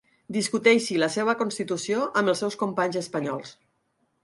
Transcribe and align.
Discuteixi 0.35 0.97
la 1.03 1.09
seva 1.17 1.35
constitució 1.43 2.01
amb 2.23 2.33
els 2.35 2.43
seus 2.45 2.59
companys 2.65 3.01
espanyols. 3.05 3.57